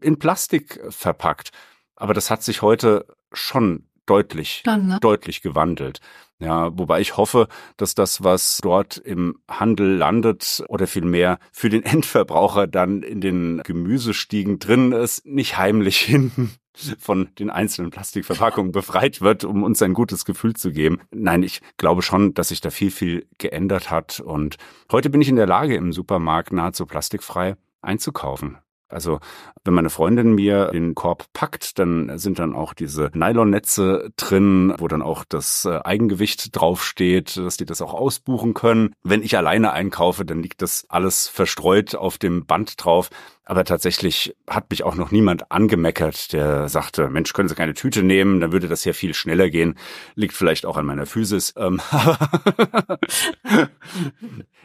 in 0.00 0.18
Plastik 0.18 0.80
verpackt. 0.90 1.50
Aber 1.96 2.12
das 2.12 2.30
hat 2.30 2.42
sich 2.42 2.60
heute 2.60 3.06
schon 3.32 3.86
deutlich, 4.06 4.62
Dann, 4.64 4.88
ne? 4.88 4.98
deutlich 5.00 5.42
gewandelt. 5.42 6.00
Ja, 6.44 6.76
wobei 6.78 7.00
ich 7.00 7.16
hoffe, 7.16 7.48
dass 7.76 7.94
das, 7.94 8.22
was 8.22 8.58
dort 8.62 8.98
im 8.98 9.38
Handel 9.48 9.96
landet 9.96 10.62
oder 10.68 10.86
vielmehr 10.86 11.38
für 11.52 11.70
den 11.70 11.82
Endverbraucher 11.84 12.66
dann 12.66 13.02
in 13.02 13.20
den 13.20 13.62
Gemüsestiegen 13.64 14.58
drin 14.58 14.92
ist, 14.92 15.24
nicht 15.26 15.56
heimlich 15.56 15.98
hinten 16.00 16.54
von 16.98 17.28
den 17.38 17.50
einzelnen 17.50 17.90
Plastikverpackungen 17.90 18.72
befreit 18.72 19.20
wird, 19.20 19.44
um 19.44 19.62
uns 19.62 19.80
ein 19.80 19.94
gutes 19.94 20.24
Gefühl 20.24 20.54
zu 20.54 20.72
geben. 20.72 21.00
Nein, 21.12 21.44
ich 21.44 21.60
glaube 21.76 22.02
schon, 22.02 22.34
dass 22.34 22.48
sich 22.48 22.60
da 22.60 22.70
viel, 22.70 22.90
viel 22.90 23.28
geändert 23.38 23.90
hat. 23.90 24.18
Und 24.18 24.56
heute 24.90 25.08
bin 25.08 25.20
ich 25.20 25.28
in 25.28 25.36
der 25.36 25.46
Lage, 25.46 25.76
im 25.76 25.92
Supermarkt 25.92 26.52
nahezu 26.52 26.84
plastikfrei 26.84 27.56
einzukaufen. 27.80 28.58
Also 28.88 29.20
wenn 29.64 29.74
meine 29.74 29.90
Freundin 29.90 30.34
mir 30.34 30.66
den 30.66 30.94
Korb 30.94 31.26
packt, 31.32 31.78
dann 31.78 32.18
sind 32.18 32.38
dann 32.38 32.54
auch 32.54 32.74
diese 32.74 33.10
Nylonnetze 33.14 34.10
drin, 34.16 34.74
wo 34.78 34.88
dann 34.88 35.02
auch 35.02 35.24
das 35.28 35.64
äh, 35.64 35.80
Eigengewicht 35.82 36.54
draufsteht, 36.54 37.36
dass 37.36 37.56
die 37.56 37.64
das 37.64 37.82
auch 37.82 37.94
ausbuchen 37.94 38.54
können. 38.54 38.94
Wenn 39.02 39.22
ich 39.22 39.36
alleine 39.36 39.72
einkaufe, 39.72 40.24
dann 40.24 40.42
liegt 40.42 40.62
das 40.62 40.86
alles 40.88 41.28
verstreut 41.28 41.94
auf 41.94 42.18
dem 42.18 42.46
Band 42.46 42.84
drauf. 42.84 43.10
Aber 43.46 43.64
tatsächlich 43.64 44.34
hat 44.48 44.70
mich 44.70 44.84
auch 44.84 44.94
noch 44.94 45.10
niemand 45.10 45.50
angemeckert, 45.52 46.32
der 46.32 46.68
sagte, 46.68 47.10
Mensch, 47.10 47.34
können 47.34 47.48
Sie 47.48 47.54
keine 47.54 47.74
Tüte 47.74 48.02
nehmen, 48.02 48.40
dann 48.40 48.52
würde 48.52 48.68
das 48.68 48.84
ja 48.84 48.94
viel 48.94 49.12
schneller 49.12 49.50
gehen. 49.50 49.76
Liegt 50.14 50.32
vielleicht 50.32 50.64
auch 50.64 50.78
an 50.78 50.86
meiner 50.86 51.04
Physis. 51.04 51.52
Ähm, 51.56 51.80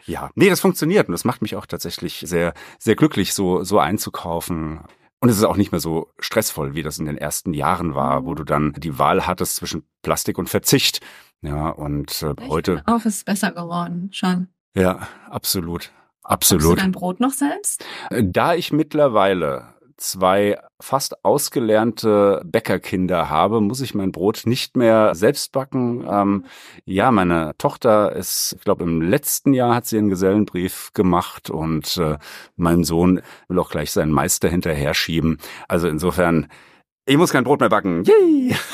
ja, 0.06 0.30
nee, 0.34 0.48
das 0.48 0.60
funktioniert 0.60 1.08
und 1.08 1.12
das 1.12 1.24
macht 1.24 1.42
mich 1.42 1.56
auch 1.56 1.66
tatsächlich 1.66 2.24
sehr, 2.26 2.54
sehr 2.78 2.96
glücklich, 2.96 3.34
so, 3.34 3.64
so 3.64 3.78
einzukaufen. 3.78 4.80
Und 5.20 5.28
es 5.28 5.36
ist 5.36 5.44
auch 5.44 5.58
nicht 5.58 5.72
mehr 5.72 5.80
so 5.80 6.10
stressvoll, 6.18 6.74
wie 6.74 6.82
das 6.82 6.98
in 6.98 7.04
den 7.04 7.18
ersten 7.18 7.52
Jahren 7.52 7.94
war, 7.94 8.24
wo 8.24 8.34
du 8.34 8.44
dann 8.44 8.72
die 8.72 8.98
Wahl 8.98 9.26
hattest 9.26 9.56
zwischen 9.56 9.82
Plastik 10.00 10.38
und 10.38 10.48
Verzicht. 10.48 11.00
Ja, 11.42 11.68
und 11.68 12.22
äh, 12.22 12.34
heute. 12.48 12.82
Auch 12.86 13.04
ist 13.04 13.26
besser 13.26 13.52
geworden, 13.52 14.08
schon. 14.12 14.48
Ja, 14.74 15.06
absolut. 15.28 15.92
Absolut. 16.30 16.62
Machst 16.62 16.78
du 16.78 16.82
dein 16.82 16.92
Brot 16.92 17.20
noch 17.20 17.32
selbst? 17.32 17.84
Da 18.10 18.54
ich 18.54 18.72
mittlerweile 18.72 19.74
zwei 19.96 20.58
fast 20.80 21.24
ausgelernte 21.24 22.40
Bäckerkinder 22.44 23.28
habe, 23.28 23.60
muss 23.60 23.80
ich 23.80 23.94
mein 23.94 24.12
Brot 24.12 24.42
nicht 24.44 24.76
mehr 24.76 25.14
selbst 25.16 25.50
backen. 25.50 26.06
Ähm, 26.08 26.44
ja, 26.84 27.10
meine 27.10 27.52
Tochter 27.58 28.14
ist, 28.14 28.54
ich 28.56 28.64
glaube, 28.64 28.84
im 28.84 29.02
letzten 29.02 29.52
Jahr 29.52 29.74
hat 29.74 29.86
sie 29.86 29.98
einen 29.98 30.08
Gesellenbrief 30.08 30.92
gemacht 30.94 31.50
und 31.50 31.96
äh, 31.96 32.16
mein 32.56 32.84
Sohn 32.84 33.20
will 33.48 33.58
auch 33.58 33.70
gleich 33.70 33.90
seinen 33.90 34.12
Meister 34.12 34.48
hinterher 34.48 34.94
schieben. 34.94 35.38
Also 35.66 35.88
insofern, 35.88 36.46
ich 37.06 37.16
muss 37.16 37.32
kein 37.32 37.44
Brot 37.44 37.60
mehr 37.60 37.70
backen. 37.70 38.04
Yay! 38.04 38.54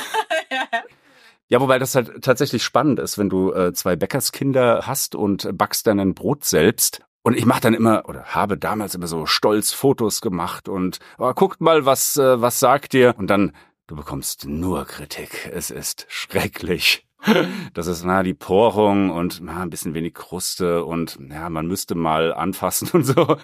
Ja, 1.49 1.61
wobei 1.61 1.79
das 1.79 1.95
halt 1.95 2.23
tatsächlich 2.25 2.61
spannend 2.61 2.99
ist, 2.99 3.17
wenn 3.17 3.29
du 3.29 3.53
äh, 3.53 3.71
zwei 3.71 3.95
Bäckerskinder 3.95 4.81
hast 4.85 5.15
und 5.15 5.47
backst 5.57 5.87
dann 5.87 5.97
ein 5.97 6.13
Brot 6.13 6.43
selbst 6.43 7.06
und 7.27 7.35
ich 7.35 7.45
mache 7.45 7.59
dann 7.59 7.73
immer 7.73 8.07
oder 8.07 8.23
habe 8.23 8.57
damals 8.57 8.95
immer 8.95 9.07
so 9.07 9.25
stolz 9.25 9.73
Fotos 9.73 10.21
gemacht 10.21 10.69
und 10.69 10.99
oh, 11.17 11.33
guckt 11.33 11.59
mal, 11.59 11.85
was 11.85 12.15
äh, 12.15 12.39
was 12.39 12.61
sagt 12.61 12.93
ihr? 12.93 13.13
Und 13.17 13.27
dann 13.27 13.51
du 13.87 13.97
bekommst 13.97 14.45
nur 14.47 14.85
Kritik. 14.85 15.51
Es 15.53 15.69
ist 15.69 16.05
schrecklich. 16.07 17.05
Das 17.73 17.87
ist 17.87 18.05
na 18.05 18.23
die 18.23 18.33
Porung 18.33 19.09
und 19.09 19.41
na, 19.41 19.61
ein 19.61 19.69
bisschen 19.69 19.93
wenig 19.93 20.13
Kruste 20.13 20.85
und 20.85 21.19
ja, 21.29 21.49
man 21.49 21.67
müsste 21.67 21.95
mal 21.95 22.33
anfassen 22.33 22.89
und 22.93 23.03
so. 23.03 23.37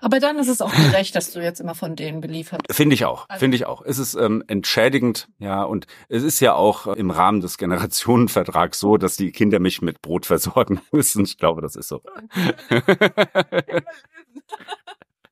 Aber 0.00 0.20
dann 0.20 0.38
ist 0.38 0.48
es 0.48 0.60
auch 0.60 0.72
gerecht, 0.72 1.14
dass 1.16 1.32
du 1.32 1.42
jetzt 1.42 1.60
immer 1.60 1.74
von 1.74 1.96
denen 1.96 2.20
beliefert. 2.20 2.62
Finde 2.70 2.94
ich 2.94 3.04
auch, 3.04 3.28
also. 3.28 3.40
finde 3.40 3.56
ich 3.56 3.66
auch. 3.66 3.82
Es 3.82 3.98
ist 3.98 4.14
ähm, 4.14 4.44
entschädigend, 4.46 5.28
ja, 5.38 5.62
und 5.62 5.86
es 6.08 6.22
ist 6.22 6.40
ja 6.40 6.54
auch 6.54 6.86
im 6.86 7.10
Rahmen 7.10 7.40
des 7.40 7.58
Generationenvertrags 7.58 8.78
so, 8.78 8.96
dass 8.96 9.16
die 9.16 9.32
Kinder 9.32 9.58
mich 9.58 9.82
mit 9.82 10.00
Brot 10.02 10.26
versorgen 10.26 10.80
müssen. 10.92 11.24
Ich 11.24 11.38
glaube, 11.38 11.62
das 11.62 11.76
ist 11.76 11.88
so. 11.88 12.02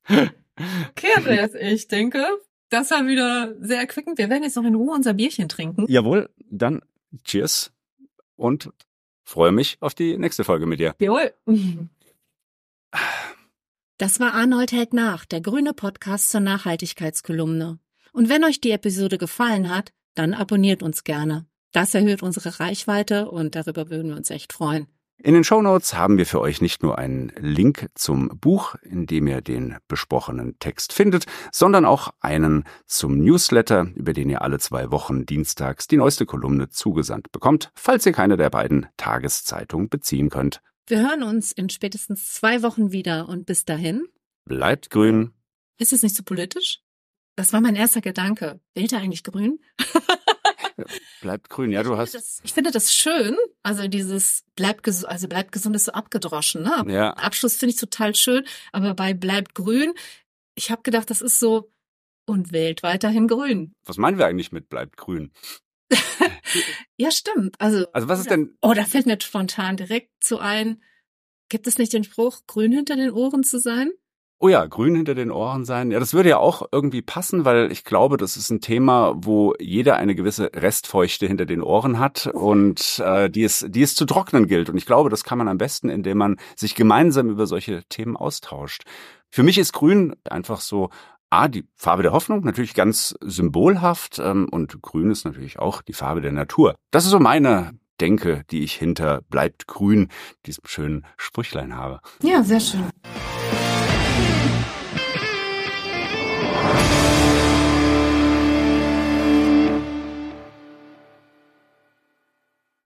okay, 0.09 1.11
Andreas, 1.17 1.55
ich 1.55 1.89
denke, 1.89 2.25
das 2.69 2.91
war 2.91 3.07
wieder 3.07 3.55
sehr 3.61 3.79
erquickend. 3.79 4.19
Wir 4.19 4.29
werden 4.29 4.43
jetzt 4.43 4.57
noch 4.57 4.65
in 4.65 4.75
Ruhe 4.75 4.95
unser 4.95 5.15
Bierchen 5.15 5.49
trinken. 5.49 5.87
Jawohl, 5.89 6.31
dann 6.51 6.83
Cheers 7.25 7.73
und 8.37 8.71
freue 9.23 9.53
mich 9.53 9.79
auf 9.81 9.95
die 9.95 10.17
nächste 10.19 10.45
Folge 10.45 10.67
mit 10.67 10.81
dir. 10.81 10.95
Jawohl. 10.99 11.33
Das 13.99 14.21
war 14.21 14.35
Arnold 14.35 14.73
hält 14.73 14.93
nach, 14.93 15.25
der 15.25 15.41
grüne 15.41 15.73
Podcast 15.73 16.31
zur 16.31 16.41
Nachhaltigkeitskolumne. 16.41 17.79
Und 18.13 18.29
wenn 18.29 18.45
euch 18.45 18.61
die 18.61 18.73
Episode 18.73 19.17
gefallen 19.17 19.75
hat, 19.75 19.91
dann 20.15 20.35
abonniert 20.35 20.83
uns 20.83 21.03
gerne. 21.03 21.47
Das 21.73 21.95
erhöht 21.95 22.23
unsere 22.23 22.61
Reichweite 22.61 23.31
und 23.31 23.55
darüber 23.55 23.89
würden 23.89 24.11
wir 24.11 24.17
uns 24.17 24.29
echt 24.29 24.53
freuen. 24.53 24.87
In 25.19 25.33
den 25.33 25.45
Shownotes 25.45 25.95
haben 25.95 26.19
wir 26.19 26.27
für 26.27 26.43
euch 26.43 26.61
nicht 26.61 26.83
nur 26.83 26.99
einen 26.99 27.33
Link 27.39 27.89
zum 27.95 28.29
Buch, 28.39 28.75
in 28.83 29.07
dem 29.07 29.27
ihr 29.29 29.41
den 29.41 29.77
besprochenen 29.89 30.59
Text 30.59 30.93
findet, 30.93 31.25
sondern 31.51 31.87
auch 31.87 32.13
einen 32.21 32.65
zum 32.85 33.17
Newsletter, 33.17 33.89
über 33.95 34.13
den 34.13 34.29
ihr 34.29 34.43
alle 34.43 34.59
zwei 34.59 34.91
Wochen 34.91 35.25
dienstags 35.25 35.87
die 35.87 35.97
neueste 35.97 36.27
Kolumne 36.27 36.69
zugesandt 36.69 37.33
bekommt, 37.33 37.73
falls 37.75 38.05
ihr 38.05 38.13
keine 38.13 38.37
der 38.37 38.51
beiden 38.51 38.89
Tageszeitungen 38.99 39.89
beziehen 39.89 40.29
könnt. 40.29 40.61
Wir 40.89 41.01
hören 41.01 41.25
uns 41.25 41.51
in 41.51 41.69
spätestens 41.69 42.35
zwei 42.35 42.63
Wochen 42.63 42.93
wieder 42.93 43.29
und 43.29 43.45
bis 43.45 43.65
dahin. 43.65 44.07
Bleibt 44.45 44.91
grün. 44.91 45.33
Ist 45.79 45.93
es 45.93 46.05
nicht 46.05 46.15
so 46.15 46.23
politisch? 46.23 46.81
Das 47.35 47.53
war 47.53 47.61
mein 47.61 47.75
erster 47.75 48.01
Gedanke. 48.01 48.61
Wählt 48.75 48.93
er 48.93 49.01
eigentlich 49.01 49.25
grün? 49.25 49.59
bleibt 51.21 51.51
grün, 51.51 51.73
ja, 51.73 51.83
du 51.83 51.97
hast. 51.97 52.15
Das, 52.15 52.41
ich 52.45 52.53
finde 52.53 52.71
das 52.71 52.95
schön. 52.95 53.37
Also 53.65 53.89
dieses 53.89 54.45
bleibt 54.55 54.85
gesund, 54.85 55.11
also 55.11 55.27
bleibt 55.27 55.51
gesund 55.51 55.75
ist 55.75 55.87
so 55.87 55.93
abgedroschen, 55.93 56.63
ne? 56.63 56.85
Ja. 56.87 57.11
Abschluss 57.15 57.57
finde 57.57 57.75
ich 57.75 57.81
total 57.81 58.15
schön. 58.15 58.47
Aber 58.71 58.95
bei 58.95 59.13
bleibt 59.13 59.57
grün, 59.57 59.93
ich 60.55 60.71
habe 60.71 60.83
gedacht, 60.83 61.11
das 61.11 61.21
ist 61.21 61.41
so 61.41 61.73
und 62.27 62.53
wählt 62.53 62.85
weiterhin 62.85 63.27
grün. 63.27 63.73
Was 63.85 63.97
meinen 63.97 64.19
wir 64.19 64.27
eigentlich 64.27 64.53
mit 64.53 64.69
bleibt 64.69 64.97
grün? 64.97 65.33
ja, 66.97 67.11
stimmt. 67.11 67.57
Also, 67.61 67.87
also 67.93 68.09
was 68.09 68.21
ist 68.21 68.31
denn? 68.31 68.57
Oh, 68.63 68.73
da 68.75 68.85
fällt 68.85 69.07
mir 69.07 69.21
spontan 69.21 69.77
direkt 69.77 70.11
zu 70.21 70.39
ein. 70.39 70.83
Gibt 71.49 71.67
es 71.67 71.79
nicht 71.79 71.93
den 71.93 72.05
Spruch, 72.05 72.41
grün 72.47 72.73
hinter 72.73 72.97
den 72.97 73.11
Ohren 73.11 73.45
zu 73.45 73.59
sein? 73.61 73.93
Oh 74.39 74.49
ja, 74.49 74.67
grün 74.67 74.95
hinter 74.95 75.15
den 75.15 75.31
Ohren 75.31 75.65
sein. 75.65 75.91
Ja, 75.91 75.99
das 75.99 76.13
würde 76.13 76.29
ja 76.29 76.37
auch 76.37 76.69
irgendwie 76.71 77.01
passen, 77.01 77.47
weil 77.47 77.73
ich 77.73 77.85
glaube, 77.85 78.19
das 78.19 78.37
ist 78.37 78.51
ein 78.51 78.61
Thema, 78.61 79.15
wo 79.17 79.55
jeder 79.59 79.97
eine 79.97 80.15
gewisse 80.15 80.51
Restfeuchte 80.55 81.27
hinter 81.27 81.47
den 81.47 81.63
Ohren 81.63 81.99
hat 81.99 82.27
und 82.27 83.03
äh, 83.03 83.31
die, 83.31 83.45
es, 83.45 83.65
die 83.67 83.83
es 83.83 83.95
zu 83.95 84.05
trocknen 84.05 84.47
gilt. 84.47 84.69
Und 84.69 84.77
ich 84.77 84.85
glaube, 84.85 85.09
das 85.09 85.25
kann 85.25 85.39
man 85.39 85.49
am 85.49 85.57
besten, 85.57 85.89
indem 85.89 86.19
man 86.19 86.37
sich 86.55 86.75
gemeinsam 86.75 87.31
über 87.31 87.47
solche 87.47 87.85
Themen 87.89 88.15
austauscht. 88.15 88.83
Für 89.31 89.43
mich 89.43 89.57
ist 89.57 89.73
grün 89.73 90.15
einfach 90.29 90.61
so 90.61 90.91
A, 91.31 91.49
die 91.49 91.65
Farbe 91.75 92.03
der 92.03 92.13
Hoffnung, 92.13 92.45
natürlich 92.45 92.75
ganz 92.75 93.15
symbolhaft 93.21 94.19
ähm, 94.19 94.49
und 94.51 94.81
grün 94.83 95.11
ist 95.11 95.25
natürlich 95.25 95.59
auch 95.59 95.83
die 95.83 95.93
Farbe 95.93 96.21
der 96.21 96.33
Natur. 96.33 96.75
Das 96.91 97.05
ist 97.05 97.11
so 97.11 97.19
meine 97.19 97.73
Denke, 98.01 98.45
die 98.51 98.63
ich 98.63 98.75
hinter 98.75 99.23
bleibt 99.31 99.67
grün, 99.67 100.09
diesem 100.45 100.65
schönen 100.67 101.07
Sprüchlein 101.17 101.75
habe. 101.75 102.01
Ja, 102.23 102.43
sehr 102.43 102.61
schön. 102.61 102.85